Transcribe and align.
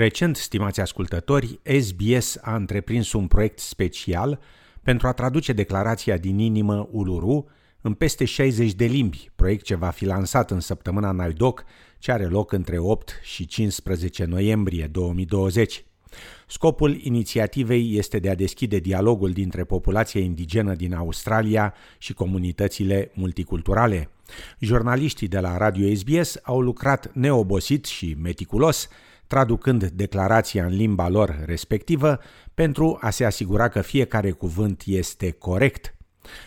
Recent, 0.00 0.36
stimați 0.36 0.80
ascultători, 0.80 1.60
SBS 1.80 2.38
a 2.42 2.54
întreprins 2.54 3.12
un 3.12 3.26
proiect 3.26 3.58
special 3.58 4.40
pentru 4.82 5.06
a 5.06 5.12
traduce 5.12 5.52
declarația 5.52 6.16
din 6.16 6.38
inimă 6.38 6.88
Uluru 6.90 7.48
în 7.80 7.94
peste 7.94 8.24
60 8.24 8.72
de 8.72 8.84
limbi, 8.84 9.30
proiect 9.34 9.64
ce 9.64 9.74
va 9.74 9.88
fi 9.88 10.04
lansat 10.04 10.50
în 10.50 10.60
săptămâna 10.60 11.10
Naidoc, 11.10 11.64
ce 11.98 12.12
are 12.12 12.24
loc 12.24 12.52
între 12.52 12.78
8 12.78 13.20
și 13.22 13.46
15 13.46 14.24
noiembrie 14.24 14.86
2020. 14.86 15.84
Scopul 16.46 17.00
inițiativei 17.02 17.96
este 17.96 18.18
de 18.18 18.30
a 18.30 18.34
deschide 18.34 18.78
dialogul 18.78 19.30
dintre 19.30 19.64
populația 19.64 20.20
indigenă 20.20 20.74
din 20.74 20.94
Australia 20.94 21.74
și 21.98 22.12
comunitățile 22.12 23.10
multiculturale. 23.14 24.10
Jurnaliștii 24.58 25.28
de 25.28 25.38
la 25.40 25.56
Radio 25.56 25.94
SBS 25.94 26.38
au 26.42 26.60
lucrat 26.60 27.14
neobosit 27.14 27.84
și 27.84 28.16
meticulos, 28.20 28.88
traducând 29.30 29.84
declarația 29.84 30.64
în 30.64 30.76
limba 30.76 31.08
lor 31.08 31.42
respectivă 31.44 32.18
pentru 32.54 32.98
a 33.00 33.10
se 33.10 33.24
asigura 33.24 33.68
că 33.68 33.80
fiecare 33.80 34.30
cuvânt 34.30 34.82
este 34.86 35.30
corect. 35.30 35.94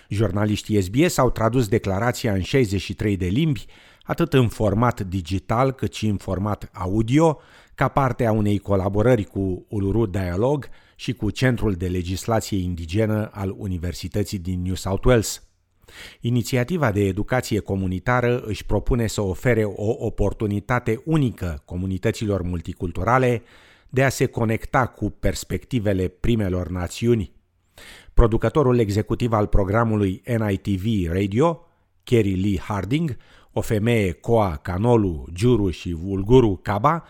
Jurnaliștii 0.10 0.82
SBS 0.82 1.18
au 1.18 1.32
tradus 1.32 1.68
declarația 1.68 2.34
în 2.34 2.42
63 2.42 3.18
de 3.18 3.26
limbi, 3.26 3.66
atât 4.04 4.34
în 4.34 4.48
format 4.48 5.02
digital 5.02 5.72
cât 5.72 5.94
și 5.94 6.08
în 6.08 6.18
format 6.18 6.70
audio, 6.74 7.40
ca 7.76 7.88
parte 7.88 8.26
a 8.26 8.32
unei 8.32 8.58
colaborări 8.58 9.24
cu 9.24 9.66
Uluru 9.70 10.06
Dialog 10.06 10.70
și 10.96 11.14
cu 11.14 11.30
Centrul 11.30 11.74
de 11.74 11.88
Legislație 11.88 12.58
Indigenă 12.58 13.30
al 13.34 13.56
Universității 13.58 14.40
din 14.40 14.62
New 14.62 14.76
South 14.76 15.06
Wales. 15.06 15.44
Inițiativa 16.20 16.92
de 16.92 17.02
educație 17.02 17.60
comunitară 17.60 18.40
își 18.46 18.66
propune 18.66 19.08
să 19.08 19.22
ofere 19.22 19.64
o 19.64 20.06
oportunitate 20.06 21.02
unică 21.06 21.62
comunităților 21.66 22.42
multiculturale 22.42 23.42
de 23.90 24.04
a 24.04 24.10
se 24.10 24.26
conecta 24.26 24.86
cu 24.86 25.10
perspectivele 25.10 26.08
primelor 26.08 26.68
națiuni. 26.68 27.32
Producătorul 28.14 28.80
executiv 28.80 29.32
al 29.32 29.48
programului 29.48 30.22
NITV 30.26 31.12
Radio, 31.12 31.68
Kerry 32.04 32.34
Lee 32.34 32.60
Harding, 32.60 33.18
o 33.52 33.62
femeie 33.62 34.12
Coa 34.12 34.56
Canolu, 34.56 35.26
Juru 35.36 35.70
și 35.70 35.94
Vulguru 35.94 36.60
Kaba, 36.62 37.04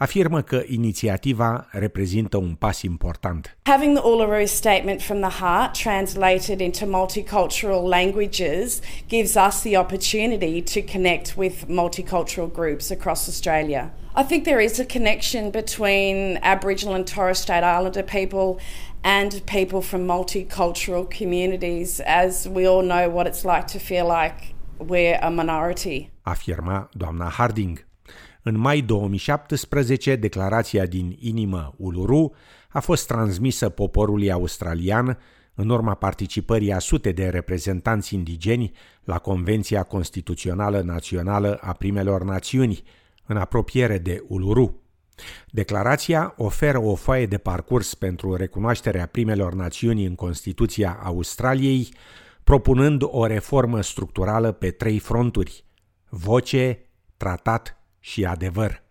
afirmă 0.00 0.42
că 0.42 0.62
inițiativa 0.66 1.66
reprezintă 1.70 2.36
un 2.36 2.54
pas 2.54 2.82
important. 2.82 3.56
Having 3.62 3.98
the 3.98 4.06
Uluru 4.06 4.46
Statement 4.46 5.02
from 5.02 5.20
the 5.20 5.30
Heart 5.40 5.74
translated 5.74 6.60
into 6.60 6.86
multicultural 6.86 7.88
languages 7.88 8.80
gives 9.08 9.34
us 9.34 9.60
the 9.60 9.76
opportunity 9.76 10.62
to 10.62 10.92
connect 10.92 11.34
with 11.36 11.54
multicultural 11.68 12.50
groups 12.52 12.90
across 12.90 13.28
Australia. 13.28 13.92
I 14.16 14.22
think 14.22 14.44
there 14.44 14.64
is 14.64 14.80
a 14.80 14.84
connection 14.84 15.50
between 15.50 16.38
Aboriginal 16.42 16.94
and 16.94 17.06
Torres 17.06 17.38
Strait 17.38 17.62
Islander 17.62 18.02
people 18.02 18.58
and 19.02 19.30
people 19.46 19.80
from 19.82 20.06
multicultural 20.06 21.04
communities, 21.18 22.00
as 22.00 22.48
we 22.48 22.68
all 22.68 22.82
know 22.82 23.08
what 23.16 23.26
it's 23.26 23.44
like 23.44 23.66
to 23.66 23.78
feel 23.78 24.06
like 24.06 24.54
we're 24.78 25.18
a 25.22 25.30
minority. 25.30 26.10
Afirma 26.24 26.88
doamna 26.96 27.28
Harding. 27.28 27.89
În 28.42 28.58
mai 28.58 28.80
2017, 28.80 30.16
declarația 30.16 30.86
din 30.86 31.16
inimă 31.18 31.74
Uluru 31.76 32.32
a 32.68 32.80
fost 32.80 33.06
transmisă 33.06 33.68
poporului 33.68 34.32
australian 34.32 35.18
în 35.54 35.68
urma 35.68 35.94
participării 35.94 36.72
a 36.72 36.78
sute 36.78 37.12
de 37.12 37.28
reprezentanți 37.28 38.14
indigeni 38.14 38.72
la 39.04 39.18
Convenția 39.18 39.82
Constituțională 39.82 40.80
Națională 40.80 41.58
a 41.60 41.72
Primelor 41.72 42.24
Națiuni, 42.24 42.82
în 43.26 43.36
apropiere 43.36 43.98
de 43.98 44.24
Uluru. 44.28 44.82
Declarația 45.50 46.34
oferă 46.36 46.80
o 46.80 46.94
foaie 46.94 47.26
de 47.26 47.38
parcurs 47.38 47.94
pentru 47.94 48.34
recunoașterea 48.34 49.06
primelor 49.06 49.54
națiuni 49.54 50.04
în 50.04 50.14
Constituția 50.14 51.00
Australiei, 51.02 51.88
propunând 52.44 53.02
o 53.04 53.26
reformă 53.26 53.80
structurală 53.80 54.52
pe 54.52 54.70
trei 54.70 54.98
fronturi: 54.98 55.64
voce, 56.08 56.78
tratat 57.16 57.79
și 58.00 58.24
adevăr. 58.24 58.82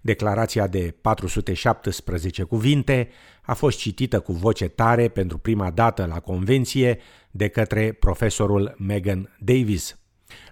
Declarația 0.00 0.66
de 0.66 0.94
417 1.00 2.42
cuvinte 2.42 3.08
a 3.42 3.54
fost 3.54 3.78
citită 3.78 4.20
cu 4.20 4.32
voce 4.32 4.68
tare 4.68 5.08
pentru 5.08 5.38
prima 5.38 5.70
dată 5.70 6.06
la 6.06 6.20
convenție 6.20 6.98
de 7.30 7.48
către 7.48 7.92
profesorul 7.92 8.74
Megan 8.78 9.36
Davis. 9.38 9.98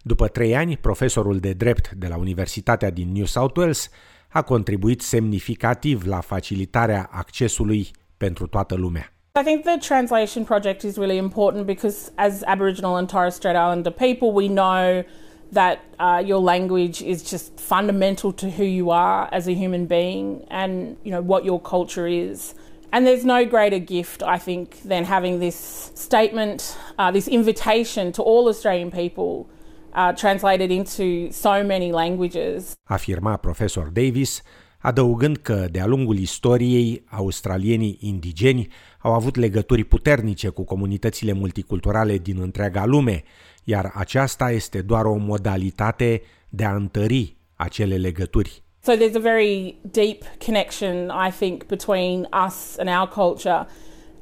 După 0.02 0.28
trei 0.28 0.56
ani, 0.56 0.76
profesorul 0.76 1.38
de 1.38 1.52
drept 1.52 1.90
de 1.90 2.06
la 2.06 2.16
Universitatea 2.16 2.90
din 2.90 3.12
New 3.12 3.24
South 3.24 3.56
Wales 3.58 3.90
a 4.28 4.42
contribuit 4.42 5.00
semnificativ 5.00 6.06
la 6.06 6.20
facilitarea 6.20 7.08
accesului 7.12 7.90
pentru 8.16 8.46
toată 8.46 8.74
lumea. 8.74 9.10
I 9.40 9.44
think 9.44 9.64
the 9.64 9.76
translation 9.78 10.44
project 10.44 10.82
is 10.82 10.96
really 10.96 11.16
important 11.16 11.66
because 11.66 12.12
as 12.14 12.42
Aboriginal 12.42 12.94
and 12.94 13.08
Torres 13.08 13.34
Strait 13.34 13.54
Islander 13.54 13.92
people, 13.92 14.28
we 14.32 14.46
know 14.48 15.04
that 15.52 15.84
uh, 15.98 16.22
your 16.24 16.40
language 16.40 17.02
is 17.02 17.22
just 17.22 17.58
fundamental 17.58 18.32
to 18.32 18.50
who 18.50 18.64
you 18.64 18.90
are 18.90 19.28
as 19.32 19.46
a 19.46 19.54
human 19.54 19.86
being 19.86 20.44
and 20.50 20.96
you 21.04 21.10
know 21.10 21.22
what 21.22 21.44
your 21.44 21.60
culture 21.60 22.06
is. 22.06 22.54
And 22.92 23.06
there's 23.06 23.24
no 23.24 23.44
greater 23.44 23.78
gift 23.78 24.22
i 24.22 24.38
think 24.38 24.80
than 24.82 25.04
having 25.04 25.38
this 25.40 25.90
statement 25.94 26.78
uh, 26.98 27.10
this 27.10 27.28
invitation 27.28 28.12
to 28.12 28.22
all 28.22 28.48
australian 28.48 28.90
people 28.90 29.48
uh, 29.92 30.12
translated 30.12 30.70
into 30.70 31.32
so 31.32 31.64
many 31.64 31.90
languages. 31.90 32.76
Afirma 32.88 33.42
profesor 33.42 33.90
davis 33.90 34.42
adăugând 34.86 35.36
că 35.36 35.66
de-a 35.70 35.86
lungul 35.86 36.18
istoriei 36.18 37.04
australienii 37.06 37.98
indigeni 38.00 38.68
au 38.98 39.12
avut 39.12 39.36
legături 39.36 39.84
puternice 39.84 40.48
cu 40.48 40.64
comunitățile 40.64 41.32
multiculturale 41.32 42.18
din 42.18 42.40
întreaga 42.40 42.84
lume 42.84 43.22
iar 43.64 43.92
aceasta 43.94 44.50
este 44.50 44.82
doar 44.82 45.04
o 45.04 45.14
modalitate 45.14 46.22
de 46.48 46.64
a 46.64 46.74
întări 46.74 47.36
acele 47.54 47.96
legături. 47.96 48.62
So 48.82 48.92
there's 48.92 49.16
a 49.16 49.20
very 49.20 49.76
deep 49.82 50.22
connection, 50.44 51.10
I 51.28 51.30
think, 51.38 51.66
between 51.66 52.28
us 52.46 52.76
and 52.78 52.88
our 52.88 53.08
culture 53.08 53.66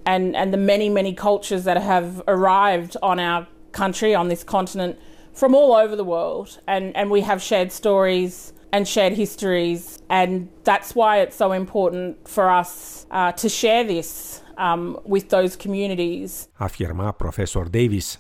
and, 0.03 0.35
and 0.35 0.53
the 0.53 0.61
many, 0.61 0.89
many 0.89 1.15
cultures 1.15 1.63
that 1.63 1.83
have 1.83 2.23
arrived 2.27 2.97
on 3.01 3.19
our 3.19 3.47
country, 3.71 4.15
on 4.15 4.29
this 4.29 4.43
continent, 4.43 4.97
from 5.33 5.55
all 5.55 5.73
over 5.85 5.95
the 5.97 6.05
world. 6.05 6.49
And, 6.67 6.97
and 6.97 7.11
we 7.11 7.21
have 7.21 7.41
shared 7.43 7.71
stories 7.73 8.53
and 8.75 8.87
shared 8.87 9.17
histories. 9.17 9.99
And 10.09 10.49
that's 10.65 10.91
why 10.95 11.23
it's 11.23 11.37
so 11.37 11.53
important 11.53 12.29
for 12.29 12.51
us 12.61 13.07
uh, 13.11 13.33
to 13.33 13.49
share 13.49 13.85
this 13.85 14.43
um, 14.59 14.99
with 15.05 15.29
those 15.29 15.57
communities. 15.57 16.49
Afirma 16.59 17.13
profesor 17.13 17.69
Davis. 17.69 18.19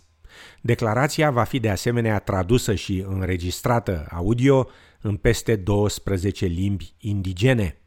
Declarația 0.60 1.31
va 1.31 1.44
fi 1.44 1.59
de 1.60 1.70
asemenea 1.70 2.19
tradusă 2.19 2.75
și 2.75 3.04
înregistrată 3.09 4.06
audio 4.10 4.69
în 5.00 5.16
peste 5.16 5.56
12 5.56 6.47
limbi 6.47 6.94
indigene. 6.98 7.78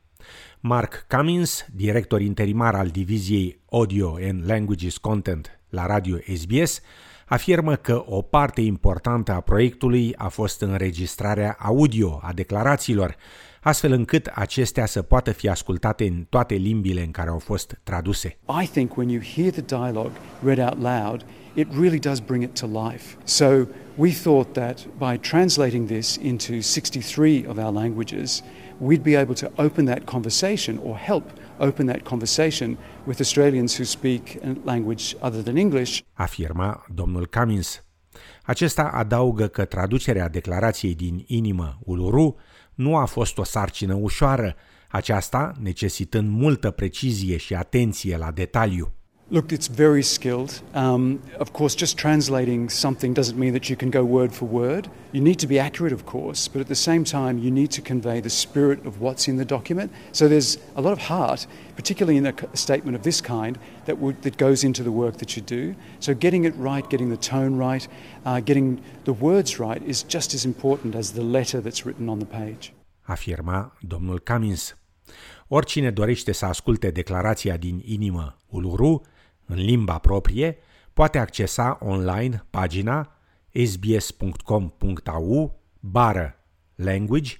Mark 0.59 1.05
Cummins, 1.09 1.65
director 1.73 2.21
interimar 2.21 2.75
al 2.75 2.87
diviziei 2.87 3.61
Audio 3.71 4.17
and 4.21 4.43
Languages 4.45 4.97
Content 4.97 5.56
la 5.69 5.85
radio 5.85 6.17
SBS, 6.35 6.81
afirmă 7.25 7.75
că 7.75 8.03
o 8.05 8.21
parte 8.21 8.61
importantă 8.61 9.31
a 9.31 9.39
proiectului 9.39 10.13
a 10.15 10.27
fost 10.27 10.61
înregistrarea 10.61 11.57
audio 11.59 12.19
a 12.23 12.33
declarațiilor, 12.33 13.15
astfel 13.61 13.91
încât 13.91 14.31
acestea 14.33 14.85
să 14.85 15.01
poată 15.01 15.31
fi 15.31 15.49
ascultate 15.49 16.07
în 16.07 16.25
toate 16.29 16.53
limbile 16.53 17.01
în 17.03 17.11
care 17.11 17.29
au 17.29 17.39
fost 17.39 17.79
traduse. 17.83 18.37
I 18.63 18.67
think 18.67 18.97
when 18.97 19.09
you 19.09 19.21
hear 19.35 19.51
the 19.51 19.61
dialogue 19.61 20.11
read 20.43 20.59
out 20.59 20.81
loud, 20.81 21.25
it 21.53 21.67
really 21.71 21.99
does 21.99 22.19
bring 22.19 22.43
it 22.43 22.59
to 22.59 22.89
life. 22.89 23.17
So 23.23 23.65
we 23.95 24.11
thought 24.11 24.53
that 24.53 24.85
by 24.97 25.17
translating 25.17 25.87
this 25.87 26.15
into 26.21 26.61
63 26.61 27.45
of 27.47 27.57
our 27.57 27.73
languages, 27.73 28.43
we'd 28.79 29.03
be 29.03 29.15
able 29.15 29.33
to 29.33 29.51
open 29.57 29.85
that 29.85 30.05
conversation 30.05 30.79
or 30.83 30.97
help 30.97 31.23
open 31.59 31.85
that 31.85 32.01
conversation 32.01 32.77
with 33.05 33.19
Australians 33.19 33.77
who 33.77 33.83
speak 33.83 34.35
a 34.43 34.55
language 34.63 35.15
other 35.19 35.41
than 35.41 35.57
English. 35.57 36.01
Afirma 36.13 36.85
domnul 36.93 37.27
Cummins. 37.27 37.81
Acesta 38.43 38.83
adaugă 38.83 39.47
că 39.47 39.65
traducerea 39.65 40.29
declarației 40.29 40.95
din 40.95 41.23
inimă 41.27 41.79
Uluru 41.83 42.35
nu 42.73 42.97
a 42.97 43.05
fost 43.05 43.37
o 43.37 43.43
sarcină 43.43 43.93
ușoară, 43.93 44.55
aceasta 44.89 45.51
necesitând 45.59 46.29
multă 46.29 46.71
precizie 46.71 47.37
și 47.37 47.55
atenție 47.55 48.17
la 48.17 48.31
detaliu. 48.31 48.91
Look, 49.29 49.51
it's 49.51 49.67
very 49.67 50.03
skilled. 50.03 50.61
Um, 50.73 51.21
of 51.37 51.51
course, 51.51 51.75
just 51.75 51.97
translating 51.97 52.69
something 52.69 53.13
doesn't 53.13 53.37
mean 53.37 53.51
that 53.51 53.69
you 53.69 53.75
can 53.75 53.89
go 53.89 54.01
word 54.05 54.33
for 54.33 54.45
word. 54.45 54.89
You 55.11 55.19
need 55.19 55.37
to 55.39 55.47
be 55.47 55.59
accurate, 55.59 55.91
of 55.91 56.05
course, 56.05 56.47
but 56.47 56.61
at 56.61 56.67
the 56.67 56.75
same 56.75 57.03
time, 57.03 57.37
you 57.37 57.51
need 57.51 57.69
to 57.71 57.81
convey 57.81 58.21
the 58.21 58.29
spirit 58.29 58.85
of 58.85 59.01
what's 59.01 59.27
in 59.27 59.35
the 59.35 59.43
document. 59.43 59.91
So 60.13 60.29
there's 60.29 60.57
a 60.77 60.81
lot 60.81 60.93
of 60.93 60.99
heart, 60.99 61.45
particularly 61.75 62.15
in 62.15 62.25
a 62.25 62.33
statement 62.55 62.95
of 62.95 63.03
this 63.03 63.19
kind, 63.19 63.59
that, 63.83 63.97
would, 63.97 64.21
that 64.21 64.37
goes 64.37 64.63
into 64.63 64.81
the 64.81 64.93
work 64.93 65.17
that 65.17 65.35
you 65.35 65.41
do. 65.41 65.75
So 65.99 66.13
getting 66.13 66.45
it 66.45 66.53
right, 66.55 66.89
getting 66.89 67.09
the 67.09 67.27
tone 67.29 67.57
right, 67.57 67.85
uh, 68.25 68.39
getting 68.39 68.79
the 69.03 69.13
words 69.13 69.59
right 69.59 69.83
is 69.83 70.03
just 70.03 70.33
as 70.33 70.45
important 70.45 70.95
as 70.95 71.11
the 71.11 71.23
letter 71.23 71.59
that's 71.59 71.85
written 71.85 72.07
on 72.07 72.19
the 72.19 72.25
page. 72.25 72.73
Afirma 73.01 73.77
domnul 73.79 74.19
Cummins. 74.19 74.77
Oricine 75.47 75.91
dorește 75.91 76.31
să 76.31 76.45
asculte 76.45 76.91
declarația 76.91 77.57
din 77.57 77.81
inimă 77.85 78.37
Uluru 78.47 79.01
în 79.47 79.55
limba 79.55 79.97
proprie, 79.97 80.57
poate 80.93 81.17
accesa 81.17 81.77
online 81.81 82.45
pagina 82.49 83.11
sbs.com.au 83.65 85.59
bară 85.79 86.39
language 86.75 87.37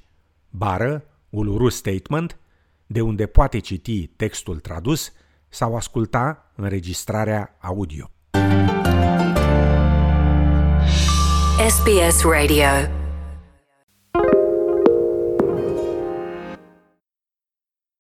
bară 0.50 1.04
Uluru 1.30 1.70
Statement, 1.70 2.40
de 2.86 3.02
unde 3.02 3.26
poate 3.26 3.60
citi 3.60 4.08
textul 4.08 4.60
tradus 4.60 5.12
sau 5.50 5.76
asculta 5.76 6.52
înregistrarea 6.56 7.58
audio. 7.60 8.12
SBS 11.68 12.24
Radio 12.24 12.97